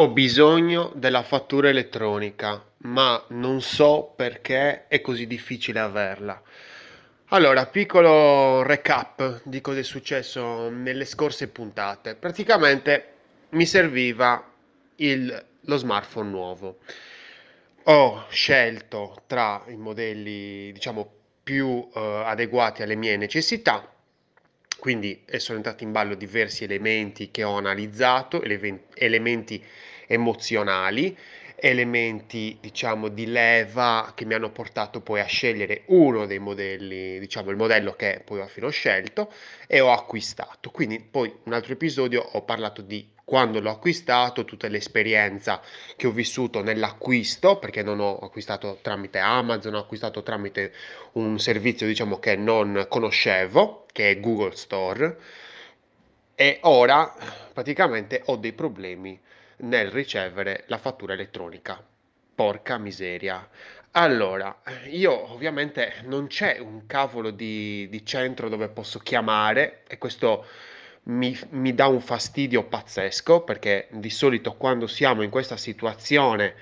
[0.00, 6.42] Ho bisogno della fattura elettronica, ma non so perché è così difficile averla.
[7.26, 12.14] Allora, piccolo recap di cosa è successo nelle scorse puntate.
[12.14, 13.12] Praticamente
[13.50, 14.42] mi serviva
[14.96, 16.78] il- lo smartphone nuovo.
[17.82, 21.12] Ho scelto tra i modelli, diciamo,
[21.42, 23.86] più eh, adeguati alle mie necessità
[24.80, 29.62] quindi eh, sono entrati in ballo diversi elementi che ho analizzato, elementi
[30.10, 31.16] emozionali,
[31.54, 37.50] elementi, diciamo, di leva che mi hanno portato poi a scegliere uno dei modelli, diciamo,
[37.50, 39.32] il modello che poi alla fine ho scelto
[39.68, 40.70] e ho acquistato.
[40.70, 45.60] Quindi poi un altro episodio ho parlato di quando l'ho acquistato, tutta l'esperienza
[45.94, 50.72] che ho vissuto nell'acquisto, perché non ho acquistato tramite Amazon, ho acquistato tramite
[51.12, 55.16] un servizio, diciamo, che non conoscevo, che è Google Store,
[56.34, 57.14] e ora
[57.52, 59.20] praticamente ho dei problemi
[59.60, 61.82] nel ricevere la fattura elettronica.
[62.34, 63.48] Porca miseria.
[63.92, 70.46] Allora, io ovviamente non c'è un cavolo di, di centro dove posso chiamare e questo
[71.04, 76.54] mi, mi dà un fastidio pazzesco perché di solito quando siamo in questa situazione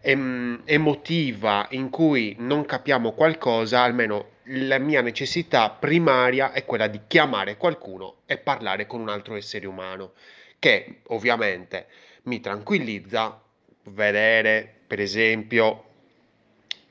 [0.00, 7.00] em- emotiva in cui non capiamo qualcosa, almeno la mia necessità primaria è quella di
[7.08, 10.12] chiamare qualcuno e parlare con un altro essere umano,
[10.60, 11.86] che ovviamente
[12.26, 13.40] mi tranquillizza
[13.84, 15.84] vedere, per esempio,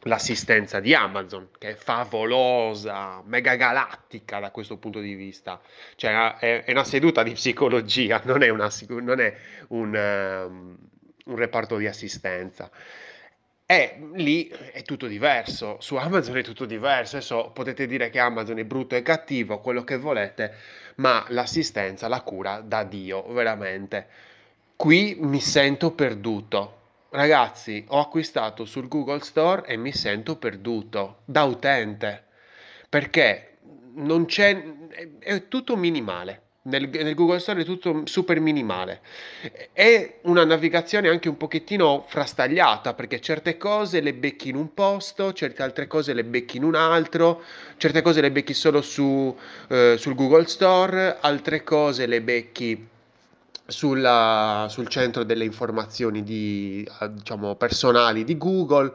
[0.04, 5.60] l'assistenza di Amazon, che è favolosa, mega galattica da questo punto di vista.
[5.96, 8.70] Cioè, è, una seduta di psicologia, non è, una,
[9.02, 9.36] non è
[9.70, 10.78] un, um,
[11.26, 12.70] un reparto di assistenza.
[13.68, 18.60] E lì è tutto diverso, su Amazon è tutto diverso, adesso potete dire che Amazon
[18.60, 20.54] è brutto e cattivo, quello che volete,
[20.98, 24.34] ma l'assistenza, la cura da Dio, veramente.
[24.78, 26.74] Qui mi sento perduto.
[27.10, 32.26] Ragazzi, ho acquistato sul Google Store e mi sento perduto da utente
[32.90, 33.58] perché
[33.94, 34.62] non c'è,
[35.20, 36.42] è, tutto minimale.
[36.64, 39.00] Nel, nel, Google Store è tutto super minimale.
[39.72, 45.32] È una navigazione anche un pochettino frastagliata perché certe cose le becchi in un posto,
[45.32, 47.44] certe altre cose le becchi in un altro,
[47.78, 49.34] certe cose le becchi solo su,
[49.70, 52.94] eh, sul Google Store, altre cose le becchi
[53.68, 58.94] sulla, sul centro delle informazioni di, eh, diciamo, personali di Google.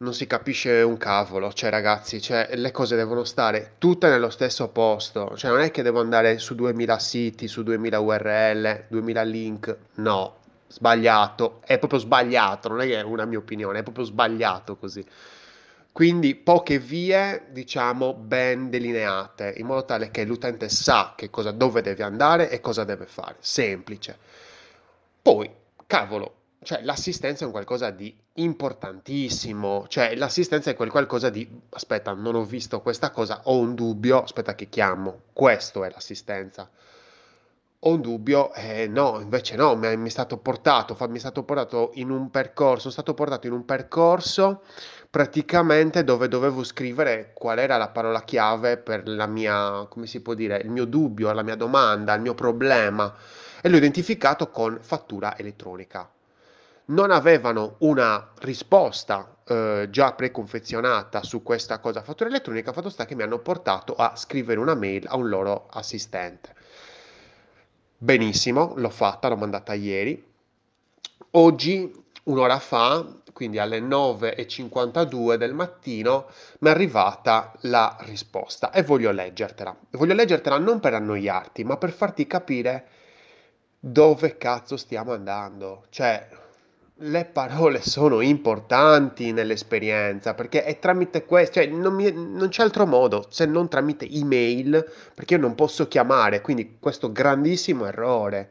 [0.00, 4.68] Non si capisce un cavolo, cioè ragazzi, cioè, le cose devono stare tutte nello stesso
[4.68, 9.76] posto, cioè non è che devo andare su 2000 siti, su 2000 URL, 2000 link,
[9.96, 10.36] no,
[10.68, 15.04] sbagliato, è proprio sbagliato, non è è una mia opinione, è proprio sbagliato così.
[15.98, 21.82] Quindi poche vie, diciamo, ben delineate, in modo tale che l'utente sa che cosa, dove
[21.82, 23.34] deve andare e cosa deve fare.
[23.40, 24.16] Semplice.
[25.20, 25.50] Poi,
[25.88, 32.12] cavolo, cioè l'assistenza è un qualcosa di importantissimo, cioè l'assistenza è quel qualcosa di aspetta,
[32.12, 35.22] non ho visto questa cosa, ho un dubbio, aspetta che chiamo.
[35.32, 36.70] Questo è l'assistenza.
[37.82, 41.90] Ho un dubbio, eh, no, invece no, mi è, stato portato, mi è stato portato
[41.94, 44.62] in un percorso, sono stato portato in un percorso
[45.08, 50.34] praticamente dove dovevo scrivere qual era la parola chiave per la mia, come si può
[50.34, 53.14] dire, il mio dubbio, la mia domanda, il mio problema
[53.62, 56.10] e l'ho identificato con fattura elettronica.
[56.86, 63.14] Non avevano una risposta eh, già preconfezionata su questa cosa fattura elettronica, fatto sta che
[63.14, 66.56] mi hanno portato a scrivere una mail a un loro assistente.
[68.00, 70.24] Benissimo, l'ho fatta, l'ho mandata ieri.
[71.32, 71.92] Oggi,
[72.24, 79.76] un'ora fa, quindi alle 9.52 del mattino, mi è arrivata la risposta e voglio leggertela.
[79.90, 82.86] Voglio leggertela non per annoiarti, ma per farti capire
[83.80, 85.86] dove cazzo stiamo andando.
[85.88, 86.28] Cioè,
[87.02, 92.86] le parole sono importanti nell'esperienza perché è tramite questo, cioè non, mi, non, c'è altro
[92.86, 98.50] modo se non tramite email perché io non posso chiamare, quindi questo grandissimo errore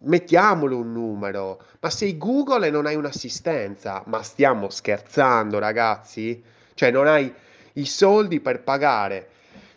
[0.00, 6.40] mettiamolo un numero, ma sei Google e non hai un'assistenza, ma stiamo scherzando ragazzi?
[6.74, 7.32] Cioè non hai
[7.74, 9.30] i soldi per pagare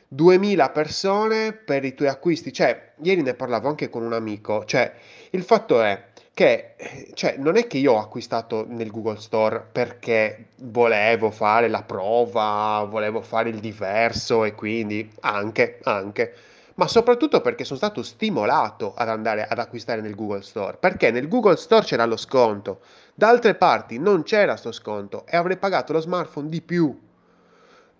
[0.09, 4.93] 2000 persone per i tuoi acquisti, cioè ieri ne parlavo anche con un amico, cioè
[5.31, 6.09] il fatto è
[6.41, 6.73] che
[7.13, 12.83] cioè, non è che io ho acquistato nel Google Store perché volevo fare la prova,
[12.89, 16.33] volevo fare il diverso e quindi anche, anche
[16.75, 21.27] ma soprattutto perché sono stato stimolato ad andare ad acquistare nel Google Store, perché nel
[21.27, 22.79] Google Store c'era lo sconto,
[23.13, 26.99] da altre parti non c'era sto sconto e avrei pagato lo smartphone di più.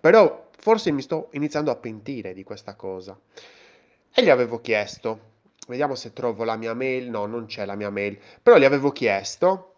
[0.00, 3.16] Però forse mi sto iniziando a pentire di questa cosa.
[4.12, 5.30] E gli avevo chiesto,
[5.68, 8.90] vediamo se trovo la mia mail, no, non c'è la mia mail, però gli avevo
[8.90, 9.74] chiesto,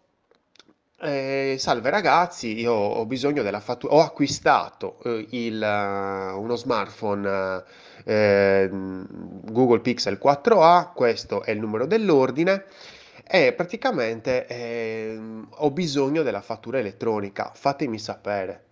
[1.01, 7.63] eh, salve ragazzi, io ho bisogno della fattura, ho acquistato eh, il, eh, uno smartphone
[8.05, 12.65] eh, Google Pixel 4a, questo è il numero dell'ordine
[13.27, 18.63] e praticamente ehm, ho bisogno della fattura elettronica, fatemi sapere.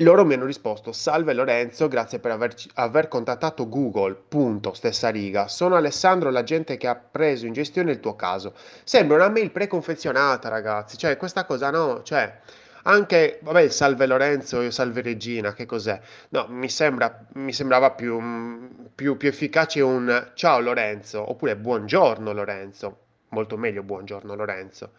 [0.00, 4.14] Loro mi hanno risposto: Salve Lorenzo, grazie per averci- aver contattato Google.
[4.14, 5.46] Punto, stessa riga.
[5.46, 8.54] Sono Alessandro, l'agente che ha preso in gestione il tuo caso.
[8.82, 10.96] Sembra una mail preconfezionata, ragazzi.
[10.96, 12.40] Cioè, questa cosa no, cioè,
[12.84, 16.00] anche, vabbè, salve Lorenzo e salve Regina, che cos'è?
[16.30, 18.18] No, mi sembra, mi sembrava più,
[18.94, 22.98] più, più efficace un ciao Lorenzo, oppure buongiorno Lorenzo.
[23.28, 24.92] Molto meglio buongiorno Lorenzo.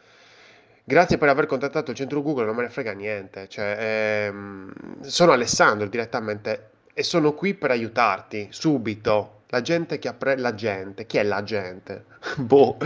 [0.84, 3.48] Grazie per aver contattato il centro Google, non me ne frega niente.
[3.48, 9.44] Cioè, ehm, sono Alessandro direttamente e sono qui per aiutarti subito.
[9.48, 10.38] La gente che ha pre...
[10.38, 12.06] la gente, chi è la gente?
[12.38, 12.78] Boh.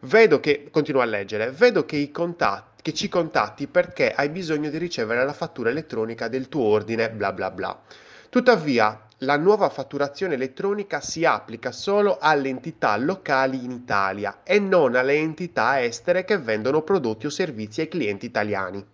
[0.00, 4.76] Vedo che, continuo a leggere, vedo che, contatti, che ci contatti perché hai bisogno di
[4.76, 7.80] ricevere la fattura elettronica del tuo ordine, bla bla bla.
[8.28, 14.94] Tuttavia, la nuova fatturazione elettronica si applica solo alle entità locali in Italia e non
[14.94, 18.84] alle entità estere che vendono prodotti o servizi ai clienti italiani.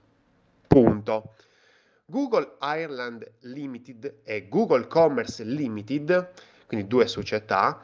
[0.67, 1.35] Punto.
[2.07, 6.31] Google Ireland Limited e Google Commerce Limited,
[6.67, 7.83] quindi due società,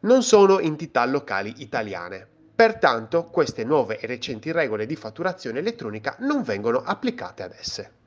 [0.00, 2.26] non sono entità locali italiane.
[2.54, 7.98] Pertanto queste nuove e recenti regole di fatturazione elettronica non vengono applicate ad esse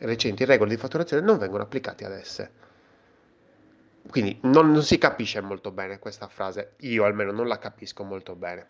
[0.00, 2.50] recenti regole di fatturazione non vengono applicate ad esse.
[4.10, 8.34] Quindi non, non, si capisce molto bene questa frase, io almeno non la capisco molto
[8.34, 8.66] bene.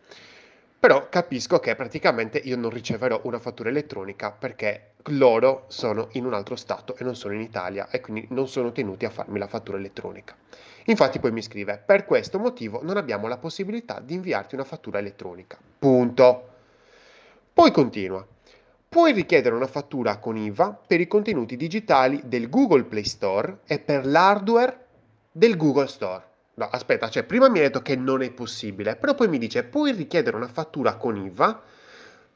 [0.79, 6.35] Però capisco che praticamente io non riceverò una fattura elettronica perché loro sono in un
[6.35, 9.47] altro stato e non sono in Italia e quindi non sono tenuti a farmi la
[9.47, 10.37] fattura elettronica.
[10.85, 14.99] Infatti poi mi scrive, per questo motivo non abbiamo la possibilità di inviarti una fattura
[14.99, 15.59] elettronica.
[15.79, 16.49] Punto.
[17.55, 18.27] Poi continua.
[18.94, 23.81] Puoi richiedere una fattura con IVA per i contenuti digitali del Google Play Store e
[23.81, 24.87] per l'hardware
[25.32, 26.23] del Google Store.
[26.55, 29.64] No, aspetta, cioè prima mi ha detto che non è possibile, però poi mi dice
[29.64, 31.61] puoi richiedere una fattura con IVA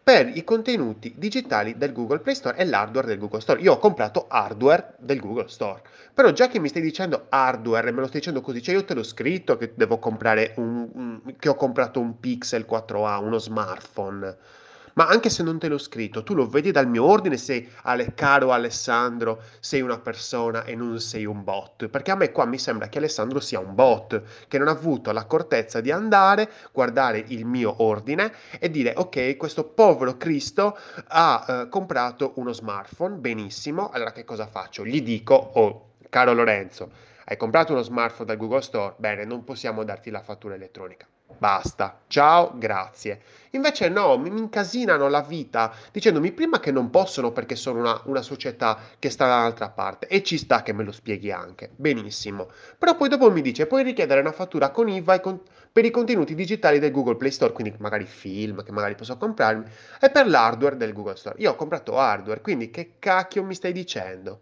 [0.02, 3.60] per i contenuti digitali del Google Play Store e l'hardware del Google Store.
[3.60, 5.80] Io ho comprato hardware del Google Store,
[6.12, 8.84] però già che mi stai dicendo hardware e me lo stai dicendo così, cioè io
[8.84, 14.36] te l'ho scritto che devo comprare un, che ho comprato un Pixel 4a, uno smartphone
[14.98, 18.14] ma anche se non te l'ho scritto, tu lo vedi dal mio ordine se, Ale,
[18.14, 21.86] caro Alessandro, sei una persona e non sei un bot.
[21.86, 25.12] Perché a me qua mi sembra che Alessandro sia un bot, che non ha avuto
[25.12, 31.68] l'accortezza di andare, guardare il mio ordine e dire, ok, questo povero Cristo ha eh,
[31.68, 34.84] comprato uno smartphone, benissimo, allora che cosa faccio?
[34.84, 36.90] Gli dico, oh, caro Lorenzo,
[37.26, 38.94] hai comprato uno smartphone dal Google Store?
[38.98, 41.06] Bene, non possiamo darti la fattura elettronica.
[41.36, 43.20] Basta, ciao, grazie.
[43.50, 48.22] Invece no, mi incasinano la vita dicendomi prima che non possono perché sono una, una
[48.22, 51.70] società che sta dall'altra parte e ci sta che me lo spieghi anche.
[51.76, 52.50] Benissimo.
[52.78, 55.40] Però poi dopo mi dice puoi richiedere una fattura con IVA con,
[55.70, 59.64] per i contenuti digitali del Google Play Store, quindi magari film che magari posso comprarmi,
[60.00, 61.36] e per l'hardware del Google Store.
[61.38, 64.40] Io ho comprato hardware, quindi che cacchio mi stai dicendo?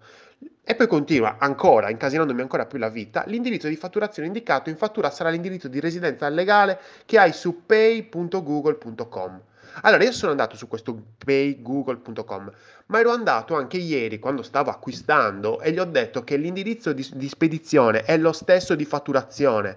[0.69, 5.11] E poi continua ancora, incasinandomi ancora più la vita, l'indirizzo di fatturazione indicato in fattura
[5.11, 9.43] sarà l'indirizzo di residenza legale che hai su pay.google.com.
[9.83, 12.53] Allora, io sono andato su questo paygoogle.com,
[12.87, 17.07] ma ero andato anche ieri quando stavo acquistando e gli ho detto che l'indirizzo di,
[17.15, 19.77] di spedizione è lo stesso di fatturazione.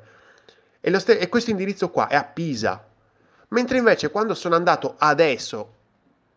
[0.80, 2.84] E, st- e questo indirizzo qua è a Pisa.
[3.50, 5.74] Mentre invece quando sono andato adesso,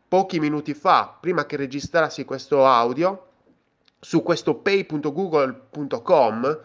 [0.09, 3.29] pochi minuti fa, prima che registrassi questo audio,
[4.05, 6.61] su questo pay.google.com,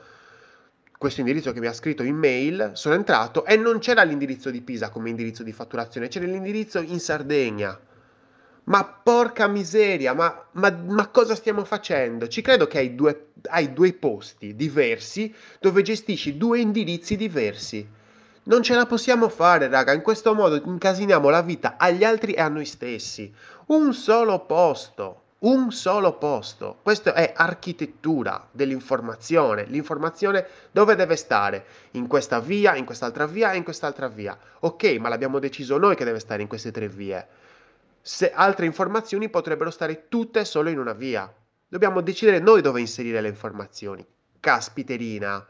[0.98, 4.62] questo indirizzo che mi ha scritto in mail, sono entrato e non c'era l'indirizzo di
[4.62, 7.80] Pisa come indirizzo di fatturazione, c'era l'indirizzo in Sardegna.
[8.64, 12.28] Ma porca miseria, ma, ma, ma cosa stiamo facendo?
[12.28, 17.88] Ci credo che hai due, hai due posti diversi dove gestisci due indirizzi diversi.
[18.46, 19.94] Non ce la possiamo fare, raga.
[19.94, 23.32] In questo modo incasiniamo la vita agli altri e a noi stessi.
[23.68, 26.80] Un solo posto un solo posto.
[26.82, 29.66] Questa è architettura dell'informazione.
[29.66, 31.66] L'informazione dove deve stare?
[31.92, 34.38] In questa via, in quest'altra via e in quest'altra via.
[34.62, 37.28] Ok, ma l'abbiamo deciso noi che deve stare in queste tre vie.
[38.02, 41.32] Se altre informazioni potrebbero stare tutte solo in una via.
[41.68, 44.06] Dobbiamo decidere noi dove inserire le informazioni.
[44.40, 45.46] Caspiterina.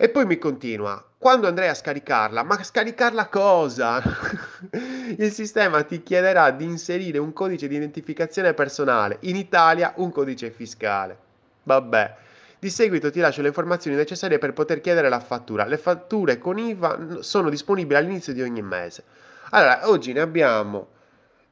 [0.00, 4.00] E poi mi continua, quando andrai a scaricarla, ma scaricarla cosa?
[5.16, 10.50] Il sistema ti chiederà di inserire un codice di identificazione personale, in Italia un codice
[10.50, 11.16] fiscale.
[11.62, 12.16] Vabbè,
[12.58, 15.64] Di seguito ti lascio le informazioni necessarie per poter chiedere la fattura.
[15.64, 19.04] Le fatture con IVA sono disponibili all'inizio di ogni mese.
[19.50, 20.88] Allora, oggi ne abbiamo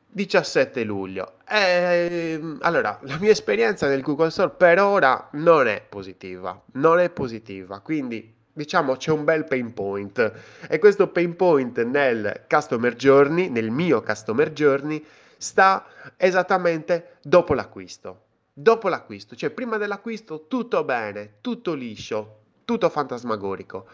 [0.08, 1.34] 17 luglio.
[1.48, 6.60] Ehm, allora, la mia esperienza nel Google Store per ora non è positiva.
[6.72, 7.80] Non è positiva.
[7.80, 10.32] Quindi diciamo c'è un bel pain point
[10.66, 15.04] e questo pain point nel customer journey, nel mio customer journey,
[15.36, 15.84] sta
[16.16, 18.22] esattamente dopo l'acquisto.
[18.54, 23.86] Dopo l'acquisto, cioè prima dell'acquisto tutto bene, tutto liscio, tutto fantasmagorico.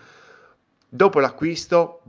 [0.88, 2.02] Dopo l'acquisto,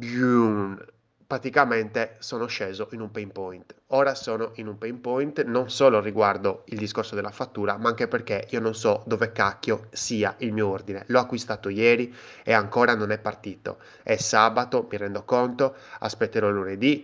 [1.34, 3.74] praticamente sono sceso in un pain point.
[3.88, 8.08] Ora sono in un pain point non solo riguardo il discorso della fattura, ma anche
[8.08, 11.06] perché io non so dove cacchio sia il mio ordine.
[11.08, 12.14] L'ho acquistato ieri
[12.44, 13.80] e ancora non è partito.
[14.04, 17.04] È sabato, mi rendo conto, aspetterò lunedì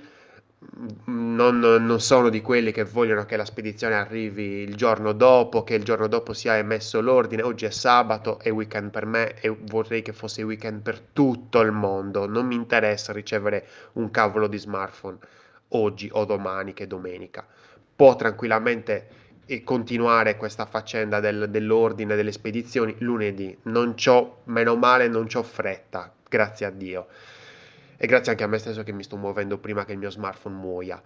[1.06, 5.74] non, non, sono di quelli che vogliono che la spedizione arrivi il giorno dopo, che
[5.75, 7.44] il giorno dopo sia emesso l'ordine.
[7.44, 11.72] Oggi è sabato, è weekend per me e vorrei che fosse weekend per tutto il
[11.72, 12.28] mondo.
[12.28, 15.18] Non mi interessa ricevere un cavolo di smartphone
[15.70, 17.48] oggi o domani, che è domenica.
[17.96, 19.08] Può tranquillamente
[19.46, 23.58] eh, continuare questa faccenda del, dell'ordine delle spedizioni lunedì.
[23.63, 27.08] Non c'ho, meno male, non c'ho fretta, grazie a Dio
[28.01, 30.56] e grazie anche a me stesso che mi sto muovendo prima che il mio smartphone
[30.56, 31.01] muoia.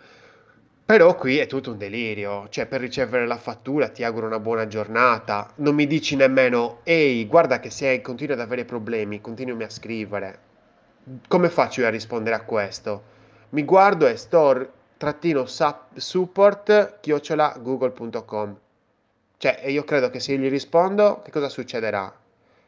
[0.85, 4.67] Però qui è tutto un delirio, cioè per ricevere la fattura ti auguro una buona
[4.67, 9.69] giornata, non mi dici nemmeno ehi guarda che se continui ad avere problemi continuami a
[9.69, 10.39] scrivere.
[11.27, 13.03] Come faccio io a rispondere a questo?
[13.49, 18.57] Mi guardo e store trattino support chiocciola google.com
[19.43, 22.22] cioè io credo che se gli rispondo che cosa succederà?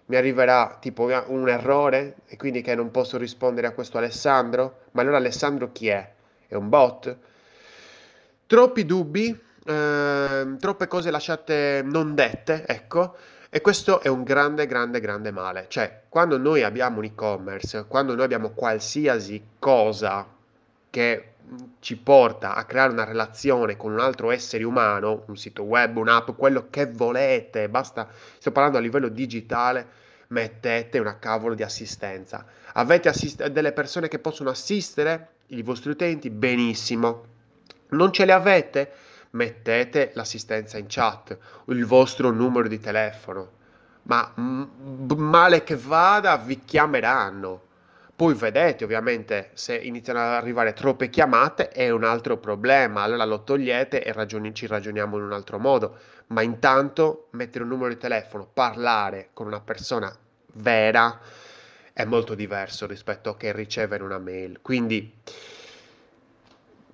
[0.07, 4.81] Mi arriverà tipo un errore e quindi che non posso rispondere a questo Alessandro?
[4.91, 6.13] Ma allora Alessandro chi è?
[6.47, 7.17] È un bot?
[8.45, 13.15] Troppi dubbi, eh, troppe cose lasciate non dette, ecco.
[13.49, 15.65] E questo è un grande, grande, grande male.
[15.69, 20.34] Cioè, quando noi abbiamo un e-commerce, quando noi abbiamo qualsiasi cosa
[20.95, 21.31] che
[21.79, 26.29] ci porta a creare una relazione con un altro essere umano, un sito web, un'app,
[26.37, 29.85] quello che volete, basta, sto parlando a livello digitale,
[30.27, 32.45] mettete una cavolo di assistenza.
[32.75, 36.29] Avete assist- delle persone che possono assistere i vostri utenti?
[36.29, 37.25] Benissimo.
[37.89, 38.91] Non ce le avete?
[39.31, 43.51] Mettete l'assistenza in chat, il vostro numero di telefono.
[44.03, 47.64] Ma m- male che vada, vi chiameranno
[48.15, 53.43] poi vedete ovviamente se iniziano ad arrivare troppe chiamate è un altro problema, allora lo
[53.43, 57.97] togliete e ragioni, ci ragioniamo in un altro modo, ma intanto mettere un numero di
[57.97, 60.15] telefono, parlare con una persona
[60.53, 61.19] vera
[61.91, 64.59] è molto diverso rispetto a che ricevere una mail.
[64.61, 65.13] Quindi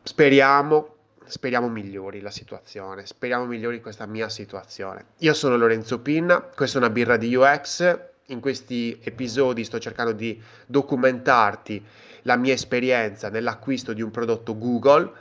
[0.01, 5.05] speriamo, speriamo migliori la situazione, speriamo migliori questa mia situazione.
[5.19, 10.11] Io sono Lorenzo Pinna, questa è una birra di UX in questi episodi sto cercando
[10.11, 11.83] di documentarti
[12.23, 15.11] la mia esperienza nell'acquisto di un prodotto Google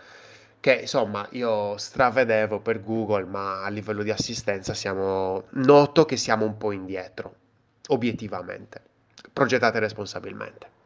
[0.61, 6.45] che insomma io stravedevo per Google ma a livello di assistenza siamo noto che siamo
[6.45, 7.35] un po' indietro
[7.89, 8.83] obiettivamente
[9.33, 10.79] progettate responsabilmente